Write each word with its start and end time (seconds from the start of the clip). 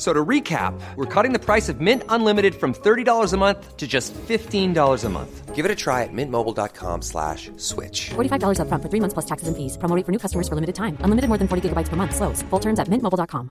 So 0.00 0.14
to 0.14 0.24
recap, 0.24 0.72
we're 0.96 1.04
cutting 1.04 1.34
the 1.34 1.38
price 1.38 1.68
of 1.68 1.82
Mint 1.82 2.04
Unlimited 2.08 2.54
from 2.54 2.72
$30 2.72 3.34
a 3.34 3.36
month 3.36 3.76
to 3.76 3.86
just 3.86 4.14
$15 4.14 5.04
a 5.04 5.08
month. 5.10 5.54
Give 5.54 5.66
it 5.66 5.70
a 5.70 5.74
try 5.74 6.04
at 6.04 6.08
mintmobile.com 6.10 7.02
slash 7.02 7.50
switch. 7.58 8.08
$45 8.16 8.60
upfront 8.64 8.80
for 8.82 8.88
three 8.88 9.00
months 9.00 9.12
plus 9.12 9.26
taxes 9.26 9.48
and 9.48 9.56
fees. 9.58 9.76
Promo 9.76 9.94
rate 9.94 10.06
for 10.06 10.12
new 10.12 10.18
customers 10.18 10.48
for 10.48 10.54
limited 10.54 10.74
time. 10.74 10.96
Unlimited 11.04 11.28
more 11.28 11.36
than 11.36 11.48
40 11.48 11.68
gigabytes 11.68 11.90
per 11.90 11.96
month. 11.96 12.16
Slows. 12.16 12.40
Full 12.48 12.60
terms 12.60 12.80
at 12.80 12.88
mintmobile.com. 12.88 13.50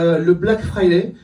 Euh, 0.00 0.18
le 0.18 0.34
Black 0.34 0.60
Friday, 0.60 1.14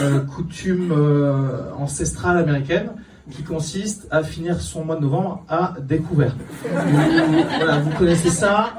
euh, 0.00 0.20
coutume 0.20 0.92
euh, 0.92 1.74
ancestrale 1.76 2.38
américaine, 2.38 2.92
qui 3.30 3.42
consiste 3.42 4.08
à 4.10 4.22
finir 4.22 4.62
son 4.62 4.84
mois 4.84 4.96
de 4.96 5.02
novembre 5.02 5.44
à 5.48 5.74
découvert. 5.78 6.34
Voilà, 6.62 7.80
vous 7.80 7.98
connaissez 7.98 8.30
ça. 8.30 8.72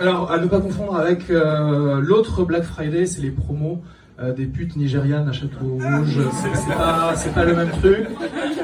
Alors, 0.00 0.30
à 0.30 0.38
ne 0.38 0.46
pas 0.46 0.60
confondre 0.60 0.96
avec 0.96 1.28
euh, 1.30 2.00
l'autre 2.00 2.44
Black 2.44 2.62
Friday, 2.62 3.06
c'est 3.06 3.20
les 3.20 3.30
promos 3.30 3.82
euh, 4.20 4.32
des 4.32 4.46
putes 4.46 4.76
nigérianes 4.76 5.28
à 5.28 5.32
Château 5.32 5.58
Rouge. 5.60 6.20
C'est 6.32 6.74
pas, 6.74 7.14
pas 7.34 7.44
le 7.44 7.56
même 7.56 7.70
truc. 7.70 8.06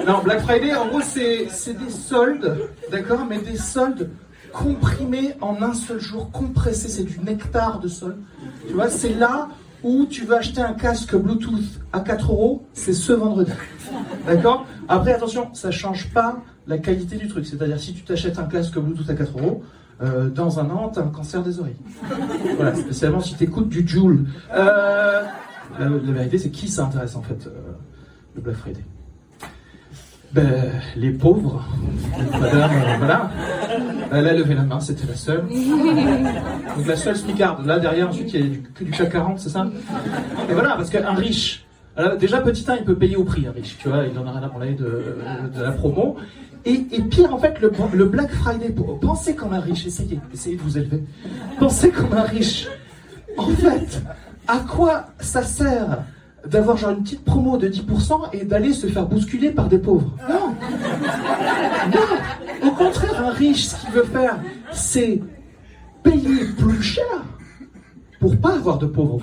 Non, 0.07 0.23
Black 0.23 0.41
Friday, 0.43 0.75
en 0.75 0.89
gros, 0.89 1.01
c'est 1.01 1.47
des 1.47 1.91
soldes, 1.91 2.59
d'accord, 2.91 3.27
mais 3.29 3.39
des 3.39 3.57
soldes 3.57 4.11
comprimés 4.53 5.35
en 5.41 5.61
un 5.63 5.75
seul 5.75 6.01
jour, 6.01 6.31
compressés. 6.31 6.89
C'est 6.89 7.03
du 7.03 7.19
nectar 7.21 7.81
de 7.81 7.89
soldes. 7.89 8.23
Tu 8.69 8.75
vois, 8.75 8.89
c'est 8.89 9.15
là 9.15 9.49
où 9.85 10.07
tu 10.07 10.25
vas 10.25 10.37
acheter 10.37 10.63
un 10.63 10.73
casque 10.73 11.15
Bluetooth 11.15 11.81
à 11.93 12.01
4 12.01 12.33
euros, 12.33 12.65
c'est 12.73 12.95
ce 12.95 13.13
vendredi. 13.13 13.53
D'accord? 14.27 14.67
Après, 14.89 15.13
attention, 15.13 15.55
ça 15.55 15.71
change 15.71 16.13
pas 16.13 16.43
la 16.67 16.79
qualité 16.79 17.17
du 17.17 17.29
truc. 17.29 17.47
C'est-à-dire, 17.47 17.79
si 17.79 17.93
tu 17.93 18.03
t'achètes 18.03 18.39
un 18.39 18.47
casque 18.47 18.79
Bluetooth 18.79 19.09
à 19.11 19.15
4 19.15 19.39
euros, 19.39 19.63
euh, 20.03 20.29
dans 20.29 20.59
un 20.59 20.71
an, 20.71 20.91
tu 20.93 20.99
as 20.99 21.03
un 21.03 21.09
cancer 21.09 21.43
des 21.43 21.61
oreilles. 21.61 21.77
Voilà, 22.57 22.75
spécialement 22.75 23.21
si 23.21 23.37
tu 23.37 23.45
écoutes 23.45 23.69
du 23.69 23.87
Joule. 23.87 24.27
Euh, 24.53 25.23
la, 25.79 25.89
la 25.89 26.13
vérité, 26.13 26.39
c'est 26.39 26.51
qui 26.51 26.69
ça 26.69 26.85
intéresse 26.85 27.15
en 27.15 27.23
fait, 27.23 27.47
euh, 27.47 27.51
le 28.35 28.41
Black 28.41 28.57
Friday? 28.57 28.85
Ben, 30.35 30.71
les 30.97 31.11
pauvres. 31.11 31.65
Madame, 32.41 32.71
euh, 32.73 32.97
voilà. 32.99 33.31
Elle 34.13 34.27
a 34.29 34.33
levé 34.35 34.55
la 34.55 34.63
main, 34.63 34.81
c'était 34.81 35.07
la 35.07 35.15
seule. 35.15 35.45
Donc 36.77 36.87
la 36.87 36.97
seule 36.97 37.17
smicarde. 37.17 37.65
Là 37.67 37.79
derrière, 37.79 38.09
ensuite, 38.09 38.33
il 38.35 38.41
y 38.41 38.43
a 38.43 38.47
du- 38.49 38.63
que 38.63 38.85
du 38.85 38.91
CAC 38.91 39.11
40, 39.13 39.39
c'est 39.39 39.49
ça? 39.49 39.67
Et 40.51 40.53
voilà, 40.53 40.71
parce 40.77 40.91
qu'un 40.91 41.15
riche, 41.15 41.65
alors, 41.97 42.17
déjà 42.17 42.41
petit 42.41 42.65
1, 42.69 42.77
il 42.77 42.85
peut 42.85 42.97
payer 42.97 43.17
au 43.17 43.23
prix, 43.25 43.47
un 43.47 43.53
riche, 43.53 43.77
tu 43.79 43.89
vois, 43.89 44.05
il 44.05 44.19
en 44.19 44.27
a 44.27 44.33
rien 44.33 44.43
à 44.43 44.49
branler 44.49 44.75
de, 44.75 45.17
de 45.57 45.63
la 45.63 45.71
promo. 45.71 46.17
Et, 46.67 46.85
et 46.93 47.03
pire, 47.03 47.33
en 47.33 47.39
fait, 47.39 47.61
le, 47.61 47.71
le 47.93 48.05
Black 48.07 48.31
Friday, 48.33 48.75
pensez 49.01 49.35
comme 49.37 49.53
un 49.53 49.61
riche, 49.61 49.87
essayez, 49.87 50.19
essayez 50.33 50.57
de 50.57 50.63
vous 50.63 50.77
élever. 50.79 51.05
Pensez 51.59 51.91
comme 51.91 52.13
un 52.13 52.23
riche. 52.23 52.67
En 53.37 53.49
fait, 53.51 54.03
à 54.49 54.59
quoi 54.61 55.07
ça 55.21 55.43
sert 55.43 55.99
d'avoir 56.47 56.77
genre 56.77 56.91
une 56.91 57.03
petite 57.03 57.25
promo 57.25 57.57
de 57.57 57.69
10% 57.69 58.31
et 58.33 58.45
d'aller 58.45 58.73
se 58.73 58.87
faire 58.87 59.07
bousculer 59.07 59.51
par 59.51 59.69
des 59.69 59.79
pauvres 59.79 60.11
Non 60.29 60.55
Non 61.93 62.69
Au 62.69 62.71
contraire, 62.73 63.25
un 63.25 63.31
riche, 63.31 63.67
ce 63.67 63.77
qu'il 63.77 63.91
veut 63.91 64.05
faire, 64.05 64.39
c'est 64.73 65.21
payer 66.03 66.45
plus 66.59 66.83
cher 66.83 67.25
pour 68.21 68.37
pas 68.37 68.55
avoir 68.55 68.79
de 68.79 68.87
pauvres. 68.87 69.21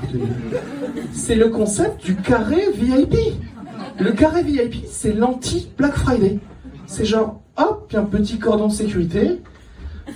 C'est 1.11 1.35
le 1.35 1.49
concept 1.49 2.03
du 2.03 2.15
carré 2.15 2.69
VIP. 2.75 3.15
Le 3.99 4.11
carré 4.11 4.43
VIP, 4.43 4.85
c'est 4.87 5.13
l'anti-Black 5.13 5.95
Friday. 5.95 6.39
C'est 6.85 7.05
genre, 7.05 7.41
hop, 7.57 7.91
un 7.95 8.03
petit 8.03 8.37
cordon 8.37 8.67
de 8.67 8.73
sécurité, 8.73 9.41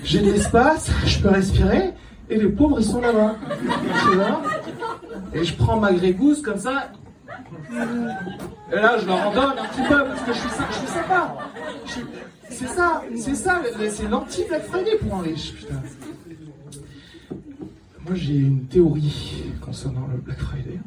j'ai 0.04 0.20
de 0.20 0.32
l'espace, 0.32 0.92
je 1.06 1.20
peux 1.20 1.30
respirer, 1.30 1.94
et 2.30 2.38
les 2.38 2.50
pauvres, 2.50 2.80
ils 2.80 2.86
sont 2.86 3.02
là-bas. 3.02 3.36
Tu 4.04 4.16
vois? 4.16 4.42
Et 5.34 5.44
je 5.44 5.56
prends 5.56 5.80
ma 5.80 5.94
grégousse 5.94 6.42
comme 6.42 6.60
ça, 6.60 6.92
et 8.72 8.76
là, 8.76 8.98
je 9.00 9.06
leur 9.06 9.28
en 9.28 9.34
donne 9.34 9.60
un 9.60 9.68
petit 9.68 9.82
peu, 9.88 10.06
parce 10.06 10.22
que 10.22 10.34
je 10.34 10.40
suis, 10.40 10.50
je 10.70 10.76
suis 10.78 10.88
sympa. 10.88 11.36
C'est 12.50 12.68
ça, 12.68 13.04
c'est 13.16 13.36
ça, 13.36 13.62
c'est 13.90 14.08
l'anti-Black 14.08 14.64
Friday 14.64 14.98
pour 14.98 15.16
un 15.16 15.22
riche, 15.22 15.54
putain. 15.56 15.82
Moi, 18.06 18.16
j'ai 18.16 18.36
une 18.36 18.66
théorie 18.66 19.52
concernant 19.62 20.08
le 20.08 20.18
Black 20.18 20.40
Friday. 20.40 20.80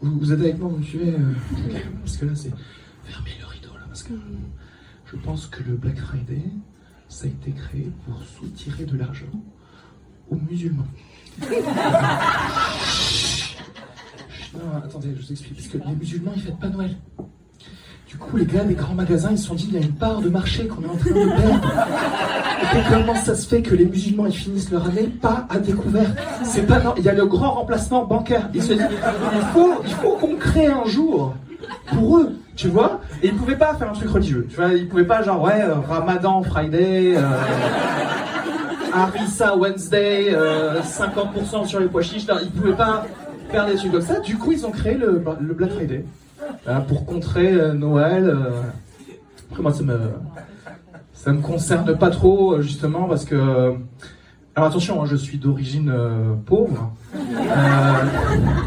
Vous, 0.00 0.32
êtes 0.32 0.40
avec 0.40 0.58
moi, 0.58 0.68
vous 0.68 0.78
me 0.78 0.82
suivez 0.82 1.14
Parce 2.00 2.16
que 2.16 2.26
là, 2.26 2.32
c'est 2.34 2.52
fermez 3.04 3.30
le 3.40 3.46
rideau, 3.46 3.74
là, 3.74 3.84
parce 3.86 4.02
que 4.02 4.14
je 5.06 5.16
pense 5.16 5.46
que 5.46 5.62
le 5.62 5.76
Black 5.76 5.98
Friday, 5.98 6.42
ça 7.08 7.26
a 7.26 7.28
été 7.28 7.52
créé 7.52 7.92
pour 8.04 8.22
soutirer 8.22 8.84
de 8.84 8.96
l'argent 8.96 9.26
aux 10.30 10.36
musulmans. 10.36 10.86
Non, 14.54 14.60
attendez, 14.84 15.08
je 15.16 15.22
vous 15.22 15.32
explique. 15.32 15.56
Parce 15.56 15.68
que 15.68 15.78
les 15.78 15.94
musulmans, 15.96 16.32
ils 16.36 16.42
fêtent 16.42 16.58
pas 16.58 16.68
Noël. 16.68 16.96
Du 18.08 18.18
coup, 18.18 18.36
les 18.36 18.44
gars 18.44 18.64
des 18.64 18.74
grands 18.74 18.94
magasins, 18.94 19.30
ils 19.30 19.38
se 19.38 19.46
sont 19.46 19.54
dit, 19.54 19.68
il 19.68 19.74
y 19.74 19.78
a 19.78 19.80
une 19.80 19.94
part 19.94 20.20
de 20.20 20.28
marché 20.28 20.66
qu'on 20.66 20.82
est 20.82 20.88
en 20.88 20.96
train 20.96 21.10
de 21.10 21.30
perdre. 21.30 21.74
Et 22.74 22.82
comment 22.90 23.14
ça 23.14 23.34
se 23.34 23.48
fait 23.48 23.62
que 23.62 23.74
les 23.74 23.86
musulmans, 23.86 24.26
ils 24.26 24.36
finissent 24.36 24.70
leur 24.70 24.86
année 24.86 25.08
pas 25.08 25.46
à 25.48 25.58
découvert? 25.58 26.10
C'est 26.44 26.66
pas 26.66 26.80
non, 26.80 26.92
il 26.98 27.04
y 27.04 27.08
a 27.08 27.14
le 27.14 27.24
grand 27.24 27.52
remplacement 27.52 28.04
bancaire. 28.04 28.50
Ils 28.52 28.62
se 28.62 28.74
disent, 28.74 28.86
il 28.90 29.42
faut, 29.54 29.82
il 29.84 29.94
faut 29.94 30.16
qu'on 30.16 30.36
crée 30.36 30.66
un 30.66 30.84
jour 30.84 31.34
pour 31.86 32.18
eux, 32.18 32.32
tu 32.54 32.68
vois? 32.68 33.00
Et 33.22 33.28
ils 33.28 33.34
pouvaient 33.34 33.56
pas 33.56 33.74
faire 33.74 33.88
un 33.88 33.94
truc 33.94 34.10
religieux. 34.10 34.46
Tu 34.50 34.56
vois, 34.56 34.74
ils 34.74 34.86
pouvaient 34.86 35.04
pas 35.06 35.22
genre, 35.22 35.42
ouais, 35.42 35.62
euh, 35.62 35.76
Ramadan, 35.76 36.42
Friday... 36.42 37.14
euh, 37.16 37.22
Wednesday, 39.56 40.34
euh, 40.34 40.82
50% 40.82 41.66
sur 41.66 41.80
les 41.80 41.86
pois 41.86 42.02
chiches. 42.02 42.26
Ils 42.42 42.50
pouvaient 42.50 42.76
pas 42.76 43.06
faire 43.52 43.66
des 43.66 43.74
trucs 43.74 43.92
comme 43.92 44.00
ça. 44.02 44.18
Du 44.20 44.36
coup, 44.38 44.52
ils 44.52 44.66
ont 44.66 44.70
créé 44.70 44.94
le, 44.94 45.22
le 45.40 45.54
Black 45.54 45.70
Friday 45.72 46.04
Voilà, 46.64 46.80
pour 46.80 47.04
contrer 47.04 47.52
euh, 47.52 47.74
Noël. 47.74 48.24
euh. 48.28 48.62
Après, 49.50 49.62
moi, 49.62 49.72
ça 49.72 49.82
me 49.82 49.98
ça 51.12 51.32
me 51.32 51.40
concerne 51.40 51.96
pas 51.96 52.10
trop 52.10 52.54
euh, 52.54 52.62
justement 52.62 53.04
parce 53.06 53.24
que. 53.24 53.74
Alors 54.54 54.68
attention, 54.68 55.02
hein, 55.02 55.06
je 55.06 55.16
suis 55.16 55.38
d'origine 55.38 55.90
pauvre, 56.44 56.92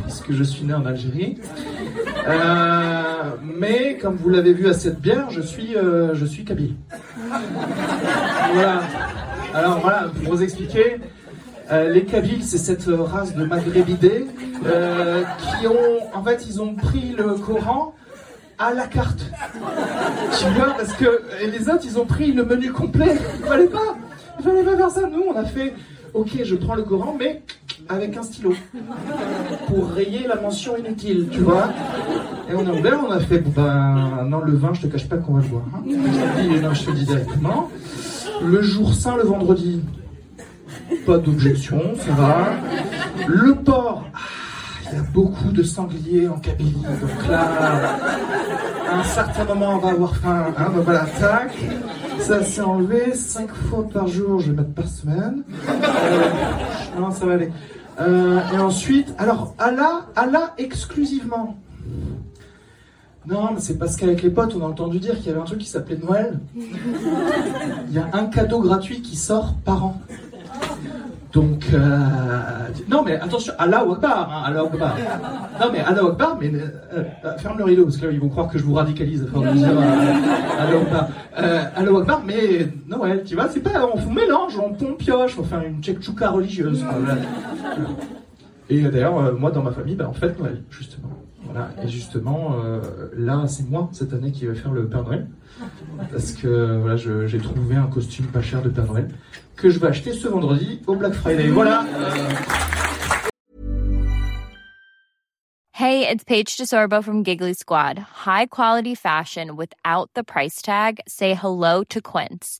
puisque 0.03 0.31
je 0.31 0.43
suis 0.43 0.65
né 0.65 0.73
en 0.73 0.83
Algérie. 0.83 1.37
Mais 3.59 3.95
comme 4.01 4.15
vous 4.15 4.29
l'avez 4.29 4.53
vu 4.53 4.67
à 4.67 4.73
cette 4.73 4.99
bière, 4.99 5.29
je 5.29 5.41
suis, 5.41 5.75
je 6.13 6.25
suis 6.25 6.43
kabyle. 6.43 6.73
Voilà. 8.53 8.81
Alors 9.53 9.79
voilà, 9.79 10.07
pour 10.23 10.33
vous 10.33 10.41
expliquer, 10.41 10.97
euh, 11.71 11.89
les 11.89 12.05
Kabyles, 12.05 12.43
c'est 12.43 12.57
cette 12.57 12.87
euh, 12.87 13.01
race 13.01 13.33
de 13.35 13.43
maghrébidés 13.45 14.27
euh, 14.65 15.23
qui 15.59 15.67
ont, 15.67 16.17
en 16.17 16.23
fait, 16.23 16.45
ils 16.47 16.61
ont 16.61 16.75
pris 16.75 17.13
le 17.17 17.33
Coran 17.35 17.93
à 18.57 18.73
la 18.73 18.87
carte. 18.87 19.19
Tu 20.37 20.45
vois, 20.55 20.75
parce 20.77 20.93
que 20.93 21.21
les 21.51 21.69
autres, 21.69 21.83
ils 21.85 21.97
ont 21.99 22.05
pris 22.05 22.31
le 22.31 22.45
menu 22.45 22.71
complet. 22.71 23.17
Il 23.39 23.45
fallait 23.45 23.67
pas, 23.67 23.95
il 24.39 24.45
fallait 24.45 24.63
pas 24.63 24.77
faire 24.77 24.89
ça. 24.91 25.01
Nous, 25.11 25.23
on 25.27 25.35
a 25.35 25.43
fait, 25.45 25.73
ok, 26.13 26.29
je 26.43 26.55
prends 26.55 26.75
le 26.75 26.83
Coran, 26.83 27.15
mais 27.19 27.41
avec 27.89 28.15
un 28.15 28.23
stylo 28.23 28.53
pour 29.67 29.89
rayer 29.89 30.27
la 30.27 30.35
mention 30.39 30.77
inutile, 30.77 31.27
tu 31.31 31.39
vois. 31.41 31.69
Et 32.49 32.55
on 32.55 32.65
a 32.67 32.71
ouvert, 32.71 32.99
on 33.05 33.11
a 33.11 33.19
fait, 33.19 33.39
ben 33.39 34.23
non, 34.27 34.39
le 34.39 34.55
vin, 34.55 34.73
je 34.73 34.81
te 34.81 34.87
cache 34.87 35.07
pas 35.09 35.17
qu'on 35.17 35.33
va 35.33 35.41
le 35.41 35.47
boire. 35.47 35.63
hein. 35.75 35.81
Non, 36.63 36.73
je 36.73 36.85
te 36.85 36.91
dis 36.91 37.05
directement. 37.05 37.69
Le 38.43 38.61
jour 38.61 38.93
saint, 38.93 39.17
le 39.17 39.23
vendredi, 39.23 39.81
pas 41.05 41.17
d'objection, 41.17 41.81
ça 41.97 42.11
va. 42.13 42.55
Le 43.27 43.55
porc, 43.55 44.03
ah, 44.13 44.19
il 44.91 44.97
y 44.97 44.99
a 44.99 45.03
beaucoup 45.03 45.51
de 45.51 45.63
sangliers 45.63 46.27
en 46.27 46.37
Kabylie. 46.39 46.73
Donc 46.73 47.27
là, 47.29 47.99
à 48.91 48.99
un 48.99 49.03
certain 49.03 49.45
moment, 49.45 49.75
on 49.75 49.77
va 49.77 49.89
avoir 49.89 50.15
faim. 50.15 50.53
Hein, 50.57 50.71
donc 50.75 50.85
voilà, 50.85 51.05
tac. 51.19 51.55
Ça 52.19 52.43
s'est 52.43 52.61
enlevé. 52.61 53.13
Cinq 53.13 53.51
fois 53.53 53.87
par 53.87 54.07
jour, 54.07 54.39
je 54.39 54.51
vais 54.51 54.57
mettre 54.57 54.73
par 54.73 54.87
semaine. 54.87 55.43
Euh, 55.69 56.99
non, 56.99 57.11
ça 57.11 57.25
va 57.25 57.33
aller. 57.33 57.51
Euh, 57.99 58.39
et 58.53 58.57
ensuite, 58.57 59.13
alors, 59.17 59.53
Allah, 59.57 60.07
Allah 60.15 60.53
exclusivement. 60.57 61.57
Non, 63.27 63.49
mais 63.53 63.59
c'est 63.59 63.79
parce 63.79 63.95
qu'avec 63.95 64.21
les 64.21 64.29
potes, 64.29 64.55
on 64.55 64.63
a 64.63 64.67
entendu 64.67 64.99
dire 64.99 65.17
qu'il 65.17 65.27
y 65.27 65.29
avait 65.29 65.39
un 65.39 65.45
truc 65.45 65.59
qui 65.59 65.67
s'appelait 65.67 65.97
Noël. 65.97 66.39
Il 66.55 67.93
y 67.93 67.97
a 67.97 68.07
un 68.13 68.25
cadeau 68.25 68.59
gratuit 68.59 69.01
qui 69.01 69.15
sort 69.15 69.55
par 69.65 69.83
an. 69.83 70.01
Donc, 71.35 71.65
euh, 71.73 71.99
non, 72.89 73.03
mais 73.03 73.19
attention, 73.19 73.51
Allah 73.59 73.81
Akbar, 73.81 74.31
hein, 74.31 74.43
Allah 74.45 74.61
Akbar. 74.61 74.95
Non, 75.59 75.67
mais 75.73 75.79
Allah 75.81 76.05
Akbar, 76.05 76.37
mais 76.39 76.49
euh, 76.53 77.03
euh, 77.25 77.37
ferme 77.37 77.57
le 77.57 77.65
rideau, 77.65 77.83
parce 77.83 77.97
que 77.97 78.05
là, 78.05 78.13
ils 78.13 78.21
vont 78.21 78.29
croire 78.29 78.47
que 78.47 78.57
je 78.57 78.63
vous 78.63 78.73
radicalise 78.73 79.21
à 79.21 79.27
force 79.27 79.45
de 79.45 79.51
dire 79.51 79.67
Allah 79.69 80.79
Akbar. 80.81 81.09
Euh, 81.37 81.63
Allah 81.75 82.21
mais 82.25 82.69
Noël, 82.87 83.23
tu 83.25 83.35
vois, 83.35 83.49
c'est 83.49 83.59
pas, 83.59 83.85
on 83.85 84.13
mélange, 84.13 84.57
on 84.57 84.73
pompioche, 84.73 85.37
on 85.37 85.43
fait 85.43 85.67
une 85.67 85.81
tchèque-chouka 85.81 86.29
religieuse. 86.29 86.85
Et 88.69 88.85
euh, 88.85 88.89
d'ailleurs, 88.89 89.33
moi, 89.37 89.51
dans 89.51 89.61
ma 89.61 89.71
famille, 89.71 89.95
ben, 89.95 90.07
en 90.07 90.13
fait, 90.13 90.39
Noël, 90.39 90.63
justement. 90.69 91.09
Voilà. 91.55 91.69
Et 91.83 91.87
justement, 91.87 92.55
euh, 92.63 92.81
là, 93.15 93.45
c'est 93.47 93.67
moi, 93.69 93.89
cette 93.93 94.13
année, 94.13 94.31
qui 94.31 94.45
vais 94.45 94.55
faire 94.55 94.71
le 94.73 94.87
Père 94.87 95.03
Noël. 95.03 95.27
Parce 96.11 96.31
que 96.33 96.77
voilà, 96.79 96.97
je- 96.97 97.27
j'ai 97.27 97.37
trouvé 97.39 97.75
un 97.75 97.87
costume 97.87 98.25
pas 98.27 98.41
cher 98.41 98.61
de 98.61 98.69
Père 98.69 98.85
Noël 98.85 99.07
que 99.55 99.69
je 99.69 99.79
vais 99.79 99.87
acheter 99.87 100.11
ce 100.13 100.27
vendredi 100.27 100.81
au 100.85 100.95
Black 100.95 101.13
Friday. 101.13 101.47
Voilà. 101.47 101.85
Hey, 105.71 106.07
it's 106.07 106.23
Paige 106.23 106.55
DeSorbo 106.57 107.03
from 107.03 107.23
Giggly 107.23 107.53
Squad. 107.53 107.99
High 108.25 108.45
quality 108.47 108.95
fashion 108.95 109.55
without 109.57 110.09
the 110.15 110.23
price 110.23 110.61
tag. 110.61 110.99
Say 111.07 111.33
hello 111.35 111.83
to 111.89 112.01
Quince. 112.01 112.59